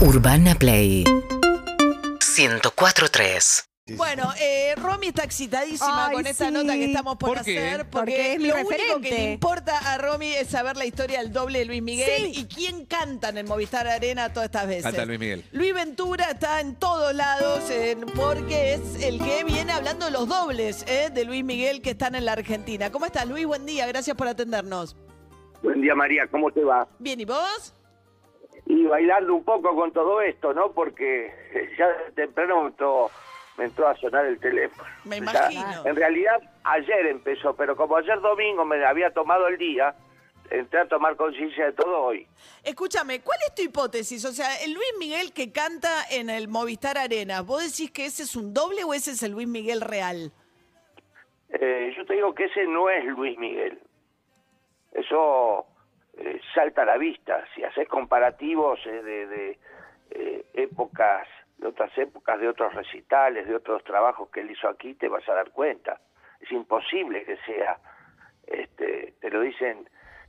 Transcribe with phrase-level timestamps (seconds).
[0.00, 1.04] Urbana Play
[2.18, 3.64] 104.3
[3.96, 6.52] Bueno, eh, Romy está excitadísima Ay, con esta sí.
[6.52, 7.58] nota que estamos por, ¿Por qué?
[7.58, 7.78] hacer.
[7.88, 11.20] Porque, Porque es mi lo único que le importa a Romy es saber la historia
[11.20, 12.40] del doble de Luis Miguel Sí.
[12.40, 14.82] y quién canta en el Movistar Arena todas estas veces.
[14.84, 15.44] Canta Luis Miguel.
[15.52, 20.28] Luis Ventura está en todos lados eh, porque es el que viene hablando de los
[20.28, 22.90] dobles eh, de Luis Miguel que están en la Argentina.
[22.90, 23.46] ¿Cómo estás, Luis?
[23.46, 24.96] Buen día, gracias por atendernos.
[25.62, 26.86] Buen día María, ¿cómo te va?
[26.98, 27.74] Bien, ¿y vos?
[28.66, 30.72] Y bailando un poco con todo esto, ¿no?
[30.72, 31.32] Porque
[31.78, 33.10] ya de temprano me entró,
[33.58, 34.88] me entró a sonar el teléfono.
[35.04, 35.84] Me imagino.
[35.84, 39.94] en realidad ayer empezó, pero como ayer domingo me había tomado el día,
[40.50, 42.26] entré a tomar conciencia de todo hoy.
[42.62, 44.24] Escúchame, ¿cuál es tu hipótesis?
[44.24, 48.22] O sea, el Luis Miguel que canta en el Movistar Arena, ¿vos decís que ese
[48.22, 50.32] es un doble o ese es el Luis Miguel real?
[51.50, 53.78] Eh, yo te digo que ese no es Luis Miguel.
[54.92, 55.66] Eso
[56.18, 57.44] eh, salta a la vista.
[57.54, 59.58] Si haces comparativos eh, de, de,
[60.10, 61.26] eh, épocas,
[61.58, 65.28] de otras épocas, de otros recitales, de otros trabajos que él hizo aquí, te vas
[65.28, 66.00] a dar cuenta.
[66.40, 67.78] Es imposible que sea,
[68.46, 69.88] este, te lo dicen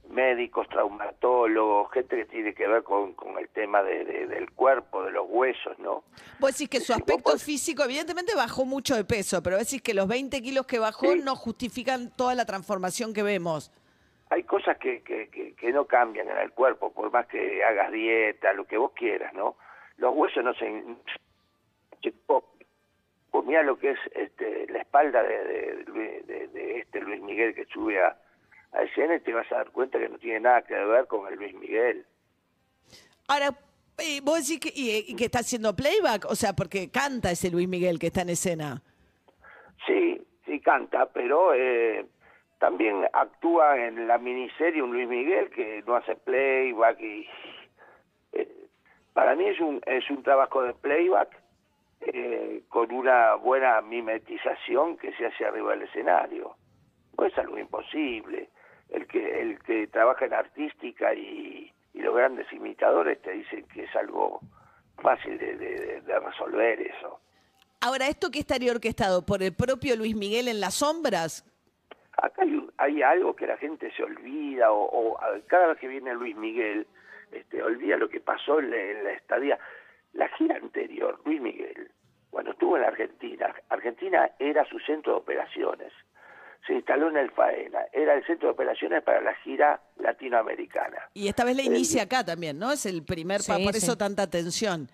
[0.09, 5.03] médicos, traumatólogos, gente que tiene que ver con, con el tema de- de- del cuerpo,
[5.03, 6.03] de los huesos, ¿no?
[6.39, 9.95] Vos decís que su aspecto podés- físico, evidentemente bajó mucho de peso, pero decís que
[9.95, 11.21] los 20 kilos que bajó Sí.
[11.23, 13.71] no justifican toda la transformación que vemos.
[14.29, 17.91] Hay cosas que, que, que, que no cambian en el cuerpo, por más que hagas
[17.91, 19.55] dieta, lo que vos quieras, ¿no?
[19.97, 20.83] Los huesos no se...
[23.31, 25.43] Pues mira lo que es este, la espalda de,
[25.85, 28.17] de, de- de este Luis Miguel que sube a,
[28.71, 31.27] a escena y te vas a dar cuenta que no tiene nada que ver con
[31.27, 32.05] el Luis Miguel.
[33.27, 33.49] Ahora,
[33.97, 37.51] eh, vos decís que, y, y que está haciendo playback, o sea, porque canta ese
[37.51, 38.81] Luis Miguel que está en escena.
[39.85, 42.05] Sí, sí canta, pero eh,
[42.59, 47.27] también actúa en la miniserie un Luis Miguel que no hace playback y
[48.33, 48.47] eh,
[49.13, 51.29] para mí es un es un trabajo de playback
[52.01, 56.55] eh, con una buena mimetización que se hace arriba del escenario.
[57.17, 58.49] No es algo imposible.
[58.89, 63.83] El que el que trabaja en artística y, y los grandes imitadores te dicen que
[63.85, 64.39] es algo
[65.01, 67.19] fácil de- de- de resolver eso.
[67.81, 71.43] Ahora, ¿esto que estaría orquestado por el propio Luis Miguel en las sombras?
[72.25, 76.13] Acá hay, un- hay algo que la gente se olvida o, cada vez que viene
[76.13, 76.87] Luis Miguel,
[77.31, 79.59] este, olvida lo que pasó en la, en la estadía.
[80.13, 81.91] La gira anterior, Luis Miguel,
[82.31, 85.91] cuando estuvo en la Argentina, Argentina era su centro de operaciones.
[86.65, 90.97] Se instaló en el Faena, era el centro de operaciones para la gira latinoamericana.
[91.13, 92.71] Y esta vez la Eh, inicia acá también, ¿no?
[92.71, 93.77] Es el primer, Sí, por sí.
[93.85, 94.87] eso tanta atención.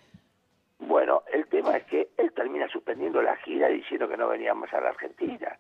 [0.80, 4.74] Bueno, el tema es que él termina suspendiendo la gira diciendo que no venía más
[4.74, 5.58] a la Argentina.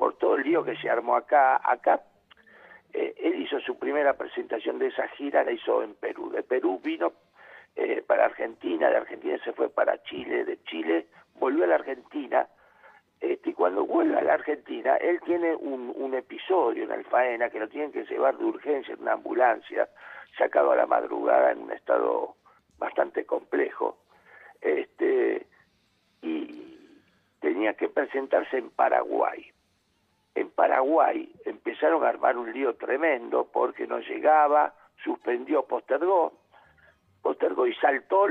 [0.00, 2.00] Por todo el lío que se armó acá, acá
[2.94, 6.30] eh, él hizo su primera presentación de esa gira, la hizo en Perú.
[6.30, 7.12] De Perú vino
[7.76, 12.48] eh, para Argentina, de Argentina se fue para Chile, de Chile volvió a la Argentina.
[13.20, 17.50] Este, y cuando vuelve a la Argentina, él tiene un, un episodio en el Faena
[17.50, 19.86] que lo tienen que llevar de urgencia en una ambulancia,
[20.38, 22.36] sacado a la madrugada en un estado
[22.78, 23.98] bastante complejo
[24.62, 25.46] este
[26.22, 26.88] y
[27.40, 29.52] tenía que presentarse en Paraguay.
[30.60, 36.34] Paraguay empezaron a armar un lío tremendo porque no llegaba, suspendió, postergó,
[37.22, 38.26] postergó y saltó,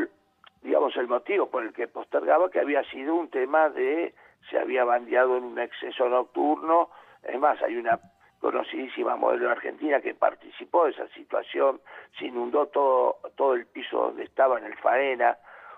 [0.61, 4.13] digamos, el motivo por el que postergaba, que había sido un tema de
[4.47, 6.91] se había bandeado en un exceso nocturno.
[7.23, 7.99] Es más, hay una
[8.39, 11.81] conocidísima modelo argentina que participó de esa situación,
[12.19, 15.35] se inundó todo, todo el piso donde estaba en el Faena,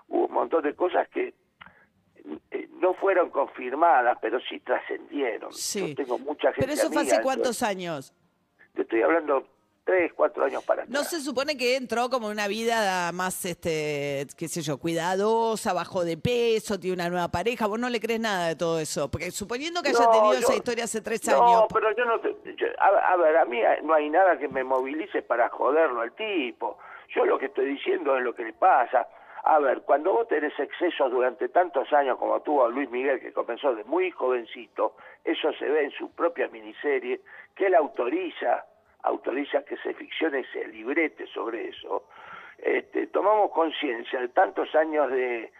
[0.08, 1.32] hubo un montón de cosas que
[2.82, 5.52] no fueron confirmadas, pero sí trascendieron.
[5.52, 5.90] Sí.
[5.90, 8.12] Yo tengo mucha gente Pero eso fue hace cuántos años.
[8.74, 9.46] Te estoy hablando
[9.84, 11.10] tres, cuatro años para No atrás.
[11.10, 16.16] se supone que entró como una vida más, este, qué sé yo, cuidadosa, bajó de
[16.16, 17.66] peso, tiene una nueva pareja.
[17.66, 19.10] Vos no le crees nada de todo eso.
[19.10, 21.64] Porque suponiendo que haya No, tenido yo- esa historia hace tres no, años.
[21.72, 24.64] pero yo no te- yo- a, a ver, a mí no hay nada que me
[24.64, 26.78] movilice para joderlo al tipo.
[27.14, 29.06] Yo lo que estoy diciendo es lo que le pasa.
[29.44, 33.74] A ver, cuando vos tenés excesos durante tantos años como tuvo Luis Miguel, que comenzó
[33.74, 34.94] de muy jovencito,
[35.24, 37.20] eso se ve en su propia miniserie,
[37.56, 38.64] que él autoriza,
[39.02, 42.04] autoriza que se ficcione ese librete sobre eso.
[42.58, 45.50] Este, tomamos conciencia de tantos años de,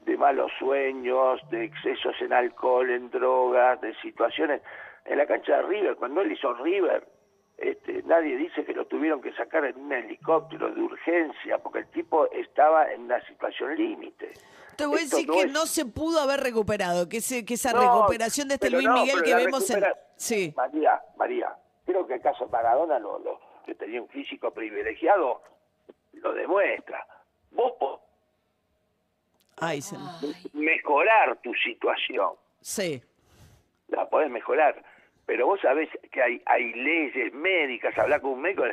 [0.00, 4.62] de malos sueños, de excesos en alcohol, en drogas, de situaciones.
[5.04, 7.06] En la cancha de River, cuando él hizo River,
[7.58, 11.88] este, nadie dice que lo tuvieron que sacar en un helicóptero de urgencia, porque el
[11.88, 14.32] tipo estaba en una situación límite.
[14.76, 17.44] Te voy a Esto decir no que es- no se pudo haber recuperado, que, ese,
[17.44, 19.84] que esa No, recuperación de este Luis no, Miguel que vemos en...
[20.16, 20.54] Sí.
[20.56, 21.52] María, María,
[21.84, 25.42] creo que el caso Maradona, lo, lo- que tenía un físico privilegiado,
[26.12, 27.04] lo demuestra.
[27.50, 28.00] Vos po-
[29.56, 29.96] Ay, se-
[30.52, 32.30] mejorar tu situación.
[32.60, 33.02] sí.
[33.88, 34.84] La podés mejorar.
[35.28, 38.64] Pero vos sabés que hay, hay leyes médicas, hablar con un médico,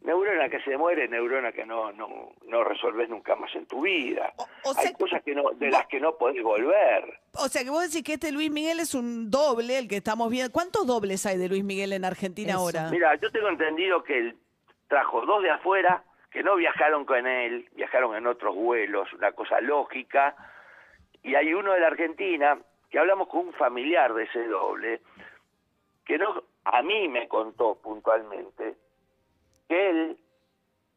[0.00, 4.32] neurona que se muere, neurona que no, no, no resolvés nunca más en tu vida.
[4.38, 7.20] O- o hay sea- cosas que no, de las que no podés volver.
[7.34, 10.30] O sea que vos decís que este Luis Miguel es un doble, el que estamos
[10.30, 10.50] viendo.
[10.50, 12.60] ¿Cuántos dobles hay de Luis Miguel en Argentina Eso.
[12.60, 12.88] ahora?
[12.90, 14.38] Mira, yo tengo entendido que él
[14.88, 19.60] trajo dos de afuera, que no viajaron con él, viajaron en otros vuelos, una cosa
[19.60, 20.34] lógica,
[21.22, 22.58] y hay uno de la Argentina,
[22.88, 25.02] que hablamos con un familiar de ese doble,
[26.04, 28.74] que no, a mí me contó puntualmente
[29.68, 30.16] que él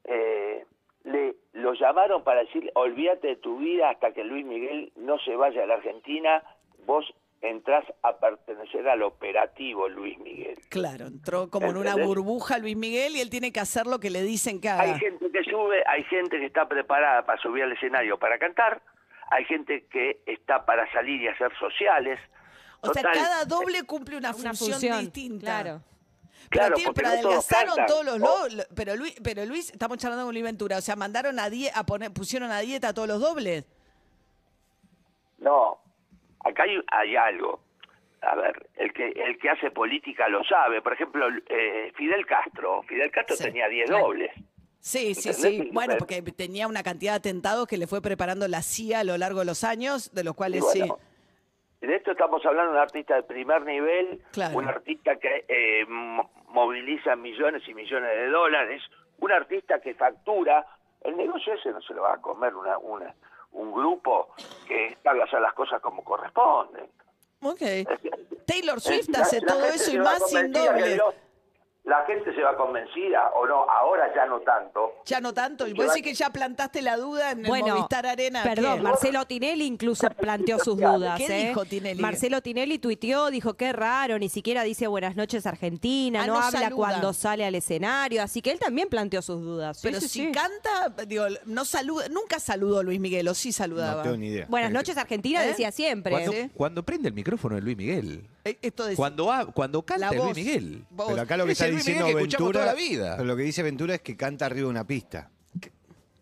[0.05, 0.65] eh,
[1.03, 5.35] le lo llamaron para decir, olvídate de tu vida hasta que Luis Miguel no se
[5.35, 6.43] vaya a la Argentina,
[6.85, 10.57] vos entrás a pertenecer al operativo Luis Miguel.
[10.69, 14.09] Claro, entró como en una burbuja Luis Miguel y él tiene que hacer lo que
[14.09, 14.83] le dicen que haga.
[14.83, 18.81] Hay gente que sube, hay gente que está preparada para subir al escenario para cantar,
[19.29, 22.19] hay gente que está para salir y hacer sociales.
[22.83, 25.45] O sea, Total, cada doble cumple una, Una función, función, distinta.
[25.61, 25.81] claro.
[26.49, 28.67] Pero, Claro, pero no todos adelgazaron todos los.
[28.75, 30.77] Pero Luis, pero Luis, estamos charlando con Luis Ventura.
[30.77, 33.65] O sea, mandaron a, die- a poner, pusieron a dieta a todos los dobles.
[35.39, 35.79] No,
[36.43, 37.59] acá hay, hay algo.
[38.21, 40.81] A ver, el que el que hace política lo sabe.
[40.81, 42.83] Por ejemplo, eh, Fidel Castro.
[42.83, 44.05] Fidel Castro Sí, tenía 10 claro.
[44.07, 44.31] dobles.
[44.79, 45.61] Sí, sí, ¿Entendés?
[45.65, 45.69] sí.
[45.73, 49.03] Bueno, pero- porque tenía una cantidad de atentados que le fue preparando la CIA a
[49.03, 50.91] lo largo de los años, de los cuales bueno, sí.
[51.87, 54.57] De esto estamos hablando de un artista de primer nivel, Claro.
[54.57, 58.81] un artista que eh, mo- moviliza millones y millones de dólares,
[59.19, 60.65] un artista que factura.
[61.01, 63.13] El negocio ese no se lo va a comer una, una,
[63.51, 64.33] un grupo
[64.67, 66.87] que hacer las cosas como corresponden.
[67.41, 67.61] Ok.
[68.45, 70.51] Taylor Swift hace la todo eso y más sin
[70.97, 71.13] lo-
[71.85, 74.93] La gente se va convencida, o no, ahora ya no tanto.
[75.05, 75.67] Ya no tanto.
[75.67, 78.41] Y vos decís que ya plantaste la duda en el Movistar Arena.
[78.41, 78.83] Perdón, ¿qué?
[78.83, 81.17] Marcelo Tinelli incluso planteó sus dudas.
[81.17, 81.47] ¿Qué ¿eh?
[81.49, 82.01] dijo Tinelli?
[82.01, 86.39] Marcelo Tinelli tuiteó, dijo qué raro, ni siquiera dice buenas noches Argentina, Ah, no, no
[86.41, 86.75] habla saluda.
[86.77, 89.79] cuando sale al escenario, así que él también planteó sus dudas.
[89.83, 90.31] Pero sí, si sí.
[90.31, 93.97] canta, digo, no saluda, nunca saludó Luis Miguel, o sí saludaba.
[93.97, 94.45] No tengo ni idea.
[94.47, 95.47] Buenas noches Argentina ¿Eh?
[95.49, 96.11] decía siempre.
[96.13, 96.49] Cuando, Sí.
[96.55, 98.25] cuando prende el micrófono de Luis Miguel.
[98.45, 100.33] Eh, Esto de Cuando, cuando canta la el voz.
[100.33, 100.85] Luis Miguel.
[100.89, 103.13] Vos- Pero acá lo que Es está diciendo Miguel que escuchamos Ventura, toda la vida.
[103.17, 105.29] pero lo que dice Ventura es que canta arriba de una pista.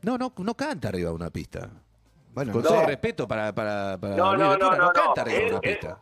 [0.04, 1.70] No, no, no canta arriba de una pista.
[2.34, 5.22] Bueno, Con no todo respeto para, para, para No, Luis no, Ventura, no, no, canta
[5.22, 6.02] arriba de una pista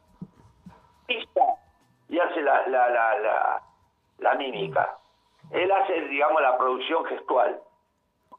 [2.10, 3.63] y hace la, la, la, la,
[4.19, 4.98] la mímica.
[5.51, 7.62] Él hace, digamos, la producción gestual.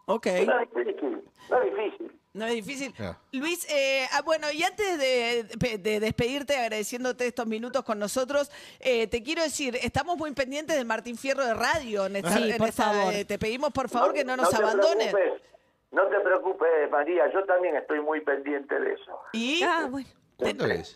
[0.07, 0.27] Ok.
[0.47, 2.19] No es difícil, no es difícil.
[2.32, 2.94] No es difícil.
[3.00, 3.17] Ah.
[3.32, 9.09] Luis, eh, ah, bueno, y antes de, de despedirte, agradeciéndote estos minutos con nosotros, eh,
[9.09, 12.06] te quiero decir, estamos muy pendientes del Martín Fierro de Radio.
[12.06, 13.15] En esta- Sí, en por esta- favor.
[13.15, 15.12] eh, te pedimos, por favor, que no nos te abandones.
[15.12, 15.43] preocupes,
[15.91, 19.21] no te preocupes, María, yo también estoy muy pendiente de eso.
[19.33, 20.06] ¿Y Ah, bueno.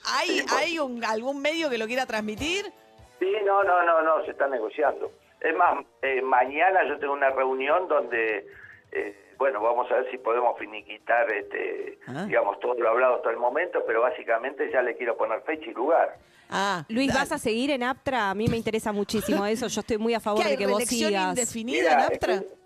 [0.07, 2.73] Hay, hay un, algún medio que lo quiera transmitir?
[3.19, 5.11] Sí, no, no, no, no, se está negociando.
[5.41, 8.47] Es más, eh, mañana yo tengo una reunión donde,
[8.93, 12.25] eh, bueno, vamos a ver si podemos finiquitar, este, Ah.
[12.27, 15.75] digamos, todo lo hablado hasta el momento, pero básicamente ya le quiero poner fecha y
[15.75, 16.17] lugar.
[16.51, 17.13] Ah, Luis.
[17.13, 18.31] ¿vas a seguir en Aptra?
[18.31, 19.67] A mí me interesa muchísimo eso.
[19.69, 21.29] Yo estoy muy a favor ¿Qué hay, de que vos sigas.
[21.31, 22.35] indefinida en Aptra?
[22.35, 22.57] estoy,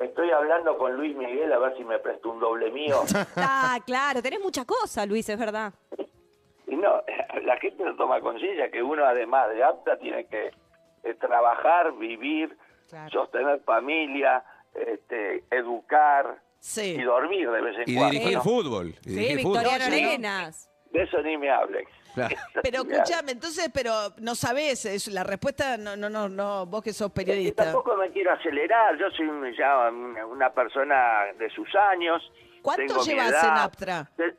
[0.00, 3.00] estoy hablando con Luis Miguel a ver si me presta un doble mío.
[3.36, 5.72] Ah, claro, tenés mucha cosa, Luis, es verdad.
[6.66, 7.02] y no,
[7.42, 10.50] la gente no toma conciencia que uno además de apta tiene que
[11.04, 12.56] eh, trabajar, vivir,
[12.88, 13.08] Claro.
[13.10, 16.94] sostener familia, este, educar Sí.
[16.98, 18.12] y dormir de vez en Y cuando.
[18.12, 18.42] dirigir ¿no?
[18.42, 18.86] fútbol.
[18.88, 19.64] y Sí, dirigir fútbol.
[19.64, 19.84] Yo no.
[19.84, 20.70] Arenas.
[20.92, 21.88] De eso ni me hables.
[22.14, 22.36] Claro.
[22.62, 26.92] Pero escúchame, entonces, pero no sabés, es, la respuesta no, no, no, no, vos que
[26.92, 27.64] sos Y periodista.
[27.64, 29.26] tampoco me quiero acelerar, yo soy
[29.56, 32.22] ya una, persona de sus años.
[32.60, 33.44] ¿Cuánto llevas edad.
[33.48, 34.10] en Aptra?
[34.18, 34.36] De-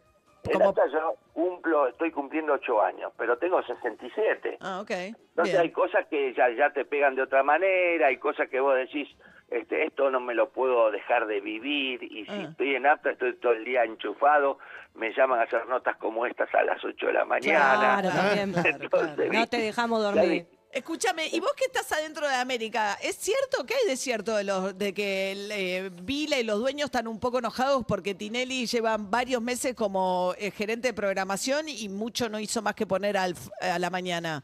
[0.52, 4.58] En Aptra yo cumplo, estoy cumpliendo ocho años, pero tengo 67.
[4.62, 4.92] Ah, ok.
[4.92, 5.62] Entonces Bien.
[5.62, 9.08] hay cosas que ya, ya te pegan de otra manera, hay cosas que vos decís,
[9.50, 12.48] este, esto no me lo puedo dejar de vivir, y si Ah.
[12.50, 14.58] estoy en apta, estoy todo el día enchufado,
[14.96, 18.02] me llaman a hacer notas como estas a las 8 de la mañana.
[18.02, 18.54] Claro, también.
[18.90, 19.34] Claro, claro.
[19.34, 20.48] No te dejamos dormir.
[20.72, 24.44] Escúchame, y vos que estás adentro de América, ¿es cierto que hay de cierto de,
[24.44, 28.98] los, de que eh, Vila y los dueños están un poco enojados porque Tinelli lleva
[28.98, 33.34] varios meses como eh, gerente de programación y mucho no hizo más que poner al,
[33.34, 34.44] f- a la mañana?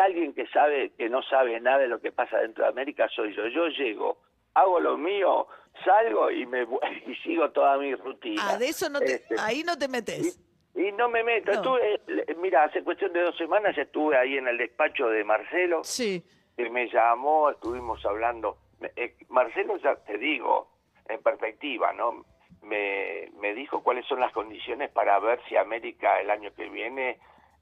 [0.00, 3.34] Alguien que sabe, que no sabe nada de lo que pasa dentro de América, soy
[3.34, 3.46] yo.
[3.48, 4.18] Yo llego,
[4.54, 5.46] hago lo mío,
[5.84, 6.62] salgo y me
[7.06, 8.42] y sigo toda mi rutina.
[8.50, 10.40] Ah, de eso no te, Este, ahí no te metes.
[10.74, 11.52] Y, y no me meto.
[11.52, 11.76] No.
[11.78, 16.24] Estuve, mira, hace cuestión de dos semanas estuve ahí en el despacho de Marcelo, Sí.
[16.56, 18.56] que me llamó, estuvimos hablando.
[18.96, 20.70] Eh, Marcelo, ya te digo,
[21.08, 22.24] en perspectiva, ¿no?
[22.62, 27.18] me, me dijo cuáles son las condiciones para ver si América el año que viene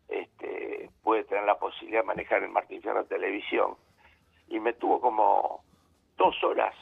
[0.09, 3.77] este, puede tener la posibilidad de manejar el Martín Fierro en televisión.
[4.49, 5.63] Y me tuvo como
[6.17, 6.75] dos horas.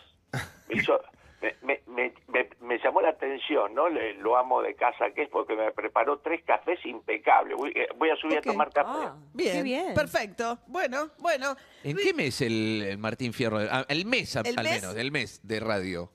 [0.69, 1.01] Me, hizo-
[1.43, 3.89] me, me, me- me- me llamó la atención, ¿no?
[3.89, 7.57] Le- lo amo de casa que es porque me preparó tres cafés impecables.
[7.57, 8.89] Voy, eh, voy a subir a tomar café.
[9.09, 9.95] Ah, Bien, qué bien.
[9.95, 10.59] perfecto.
[10.67, 11.57] Bueno, bueno.
[11.85, 13.59] ¿En qué mes el, el Martín Fierro?
[13.71, 14.81] Ah, el mes, a- ¿El al mes?
[14.83, 16.11] menos, el mes de radio.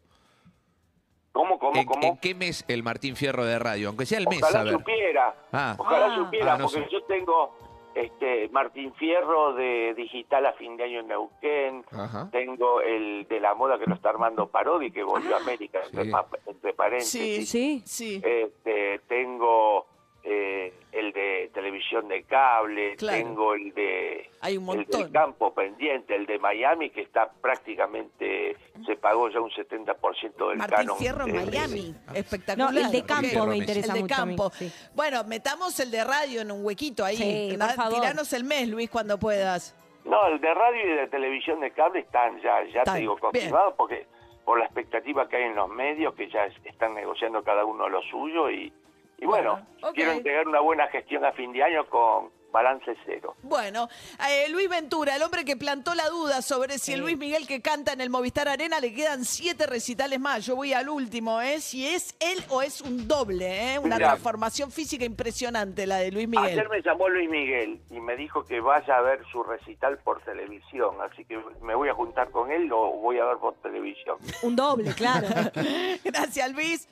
[1.72, 2.14] ¿Cómo, cómo, ¿En, cómo?
[2.14, 3.88] en qué mes el Martín Fierro de radio?
[3.90, 4.74] Aunque sea el mes, a Ojalá ver.
[4.74, 5.36] supiera.
[5.52, 5.76] Ah.
[5.78, 6.16] Ojalá Ah.
[6.16, 6.88] supiera, Ah, no porque sé.
[6.92, 7.56] yo tengo
[7.94, 11.86] este Martín Fierro de Digital a fin de año en Neuquén.
[11.92, 12.30] Ajá.
[12.32, 16.06] Tengo el de la moda que lo está armando Parodi, que volvió a América, entre,
[16.06, 16.12] Sí.
[16.48, 17.50] entre Sí, paréntesis.
[17.50, 17.82] Sí.
[17.86, 18.22] sí.
[18.24, 19.86] Este, tengo
[20.24, 20.74] eh,
[21.12, 23.18] el de televisión de cable, Claro.
[23.18, 28.58] tengo el de Hay un el del campo pendiente, el de Miami, que está prácticamente,
[28.86, 30.98] se pagó ya un 70% del Martín canon.
[30.98, 31.96] Fierro en de- Miami.
[32.14, 32.76] Espectacular.
[32.76, 34.72] el de campo Fierro me interesa El de mucho mí, sí.
[34.96, 37.18] Bueno, metamos el de radio en un huequito ahí.
[37.18, 37.94] Sí, Da- por favor.
[38.02, 39.76] Tiranos el mes, Luis, cuando puedas.
[40.06, 43.76] No, el de radio y de televisión de cable están ya, ya te digo, confirmados
[43.78, 44.08] porque
[44.44, 47.88] por la expectativa que hay en los medios, que ya es- están negociando cada uno
[47.88, 48.74] lo suyo y,
[49.22, 53.36] y bueno, quiero entregar una buena gestión a fin de año con balance cero.
[53.44, 53.88] Bueno,
[54.30, 57.02] eh, Luis Ventura, el hombre que plantó la duda sobre si el.
[57.02, 60.46] Luis Miguel que canta en el Movistar Arena le quedan siete recitales más.
[60.46, 61.62] Yo voy al último, ¿eh?
[61.62, 63.80] Si es él o es un doble, ¿eh?
[63.80, 64.08] Una Mirá.
[64.10, 66.60] transformación física impresionante la de Luis Miguel.
[66.60, 70.22] Ayer me llamó Luis Miguel y me dijo que vaya a ver su recital por
[70.24, 74.18] televisión, así que me voy a juntar con él, lo voy a ver por televisión.
[74.42, 75.28] Un doble, claro.
[76.04, 76.90] Gracias, Luis.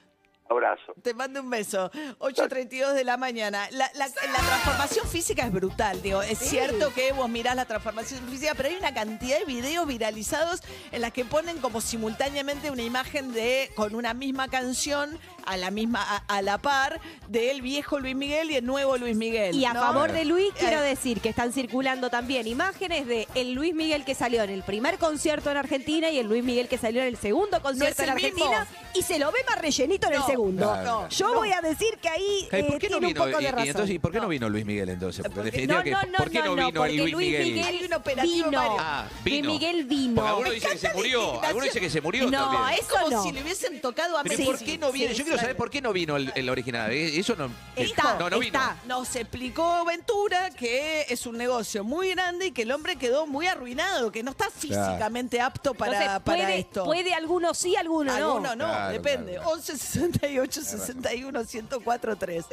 [0.49, 0.93] Abrazo.
[1.03, 1.91] Te mando un beso.
[2.19, 3.67] 8.32 de la mañana.
[3.71, 6.21] La, la- la transformación física es brutal, digo.
[6.21, 10.61] Es cierto que vos mirás la transformación física, pero hay una cantidad de videos viralizados
[10.91, 15.17] en las que ponen como simultáneamente una imagen de con una misma canción
[15.49, 19.15] a la misma a, a la par del viejo Luis Miguel y el nuevo Luis
[19.15, 19.55] Miguel.
[19.55, 19.81] Y a ¿no?
[19.81, 24.05] favor de Luis, quiero Eh, decir que están circulando también imágenes de el Luis Miguel
[24.05, 27.07] que salió en el primer concierto en Argentina y el Luis Miguel que salió en
[27.07, 28.45] el segundo concierto en mismo.
[28.45, 30.75] Argentina y se lo ve más rellenito en el segundo.
[30.83, 31.35] no, Yo no.
[31.35, 33.23] voy a decir que ahí eh, ¿Por qué no tiene vino?
[33.23, 33.67] un poco Y- de y, razón.
[33.67, 35.25] entonces, ¿y por qué no vino Luis Miguel entonces?
[35.33, 37.45] Porque no, que- no, no, ¿por qué no, no, vino porque el Luis, Luis Miguel?
[37.45, 38.77] Miguel Hay un operativo vino.
[38.79, 39.51] Ah, Luis vino.
[39.51, 40.15] Miguel vino.
[40.15, 41.41] Porque algunos Me dicen que se murió.
[41.43, 42.79] Algunos dicen que se murió No, también.
[42.79, 43.23] es- como no.
[43.23, 44.43] si le hubiesen tocado a Messi.
[44.43, 45.13] ¿por qué no viene?
[45.13, 46.91] Yo quiero saber por qué no vino el, el original.
[46.91, 47.49] Eh, Eso no.
[47.75, 48.57] Está, no, no vino.
[48.59, 48.75] está.
[48.85, 53.47] Nos explicó Ventura que es un negocio muy grande y que el hombre quedó muy
[53.47, 56.85] arruinado, que no está físicamente apto para, Entonces, para puede, esto.
[56.85, 58.25] puede algunos sí, algunos no.
[58.33, 59.31] Alguno no, Claro, depende.
[59.33, 59.57] claro, claro.
[59.59, 62.45] 11 68 61 1043.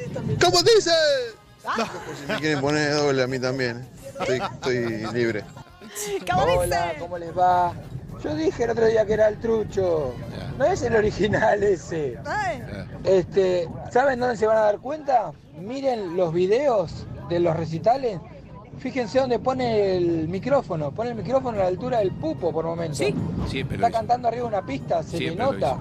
[0.43, 0.91] ¿Cómo dice?
[1.65, 1.75] No,
[2.07, 3.89] pues si me quieren poner doble a mí también.
[4.21, 5.45] Estoy, estoy libre.
[6.31, 6.99] ¿Cómo Hola, dice?
[7.01, 7.75] ¿cómo les va?
[8.27, 10.13] Yo dije el otro día que era el trucho.
[10.59, 12.19] No es el original ese.
[13.05, 15.33] Este, ¿saben dónde se van a dar cuenta?
[15.61, 18.19] Miren los videos de los recitales.
[18.79, 20.91] Fíjense dónde pone el micrófono.
[20.91, 22.97] Pone el micrófono a la altura del pupo por momento.
[22.97, 23.15] Sí.
[23.49, 25.79] Siempre Está cantando arriba de una pista, se Siempre le nota.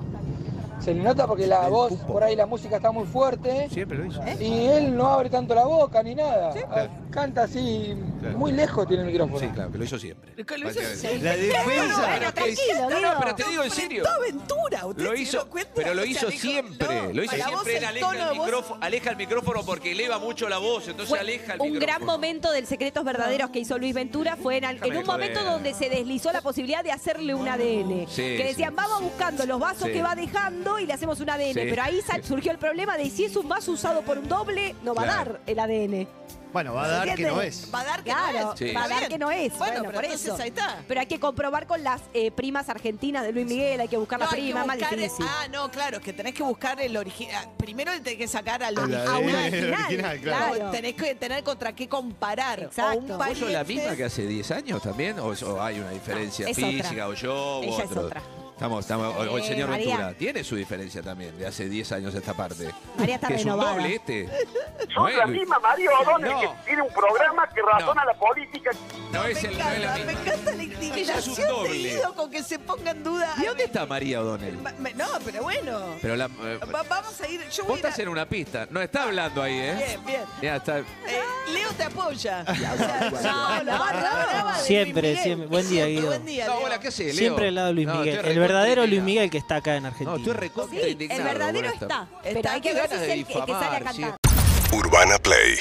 [0.79, 2.13] Se le nota porque la El voz, pupo.
[2.13, 3.69] por ahí la música está muy fuerte.
[3.69, 4.21] Siempre lo hizo.
[4.39, 6.53] Y él no abre tanto la boca ni nada.
[6.69, 8.37] Ah, Canta así, Claro.
[8.37, 9.39] muy lejos tiene el micrófono.
[9.39, 10.33] Sí, claro, que lo hizo siempre.
[10.35, 11.23] lo hizo Básicamente.
[11.23, 12.07] La defensa.
[12.09, 14.03] Bueno, tranquilo, No, no, pero te digo en serio.
[14.03, 15.71] Enfrentó a Aventura, ¿usted Lo se hizo, cuenta?
[15.75, 16.87] pero lo O sea, hizo dijo, siempre.
[17.07, 17.77] no, lo hizo para vos siempre.
[17.77, 20.57] Él el aleja tono el, de voz- micrófono, aleja el micrófono porque eleva mucho la
[20.57, 21.79] voz, entonces Fue aleja el un micrófono.
[21.79, 25.07] gran momento del Secretos Verdaderos que hizo Luis Ventura fue en, al- Déjame en un
[25.07, 25.53] momento joder.
[25.53, 28.07] donde se deslizó la posibilidad de hacerle un ADN.
[28.09, 28.75] Sí, que decían, sí.
[28.75, 29.93] vamos buscando los vasos Sí.
[29.93, 31.53] que va dejando y le hacemos un ADN.
[31.53, 31.67] Sí.
[31.69, 34.75] Pero ahí sal- surgió el problema de si es un vaso usado por un doble,
[34.83, 35.31] no va a Claro.
[35.33, 36.07] dar el ADN.
[36.55, 37.69] Bueno, va a dar que no es.
[37.75, 38.59] Va a dar que Claro, no es.
[38.59, 38.71] Sí.
[38.71, 39.49] va a dar que no es.
[39.57, 40.41] Bueno, Bueno, pero por entonces eso.
[40.41, 40.83] ahí está.
[40.87, 44.21] Pero hay que comprobar con las eh, primas argentinas de Luis Miguel, hay que buscar
[44.21, 45.25] No, que primas, más difícil.
[45.27, 47.49] Ah, no, claro, es que tenés que buscar el original.
[47.57, 49.07] Primero le tenés que sacar al El original.
[49.09, 50.53] a una original, original, claro.
[50.55, 50.71] claro.
[50.71, 52.63] Tenés que tener contra qué comparar.
[52.63, 52.99] Exacto.
[52.99, 55.19] O un ¿Vos ¿Vos sos la pariente- misma que hace 10 años también?
[55.19, 56.87] ¿O, es- o hay una diferencia es física?
[56.89, 57.07] otra.
[57.09, 57.59] ¿O yo?
[57.63, 58.01] Ella o es otro?
[58.05, 58.21] otra.
[58.55, 59.97] Estamos, estamos, o- o el Eh, señor María.
[59.97, 60.13] Ventura.
[60.17, 62.71] Tiene su diferencia también de hace 10 años esta parte.
[62.97, 63.73] María está que es un renovada.
[63.75, 64.29] doble este.
[64.87, 66.39] No Son es, la misma María O'Donnell No.
[66.39, 68.71] que tiene un programa que razona la política.
[69.11, 70.11] No es el no es la misma.
[70.13, 70.63] encanta la
[71.05, 71.89] Ella es un indignación de doble.
[71.95, 73.33] Guido con que se ponga en duda.
[73.41, 74.57] ¿Y dónde está María O'Donnell?
[74.95, 75.95] No, pero bueno.
[76.01, 77.41] Pero la, eh, Va- vamos a ir.
[77.49, 78.67] Yo vos voy a ir a- estás en una pista.
[78.69, 79.75] No está hablando ahí, ¿eh?
[79.77, 80.21] Bien, bien.
[80.41, 80.79] Ya está.
[80.79, 80.83] Eh,
[81.53, 82.43] Leo te apoya.
[83.15, 85.23] O sea, no, la barra brava de Siempre, Luis Miguel.
[85.23, 85.47] siempre.
[85.47, 86.05] Buen día, Guido.
[86.07, 86.65] Buen día, No, Leo.
[86.65, 87.15] hola, ¿qué haces, Leo?
[87.15, 88.07] Siempre al lado de Luis No, Miguel.
[88.15, 89.05] estoy El recontra verdadero Luis indignado.
[89.05, 90.11] Miguel que está acá en Argentina.
[90.11, 91.21] No, estoy recontra Sí, indignado.
[91.21, 91.85] el verdadero con está.
[91.85, 93.79] Está, Pero hay que qué ver si ganas es de el, el que sale a
[93.79, 94.01] difamar, sí.
[94.01, 94.17] cantar.
[94.73, 95.55] Urbana Play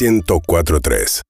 [0.00, 1.22] 1043